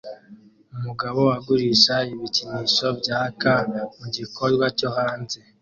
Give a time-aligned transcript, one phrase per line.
[0.77, 3.53] Umugabo agurisha ibikinisho byaka
[3.97, 5.37] mugikorwa cyo hanze